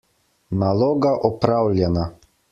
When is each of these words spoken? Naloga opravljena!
Naloga 0.61 1.11
opravljena! 1.29 2.07